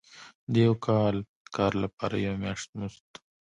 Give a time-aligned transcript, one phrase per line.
[0.51, 1.15] د یو کال
[1.55, 3.09] کار لپاره یو میاشت مزد.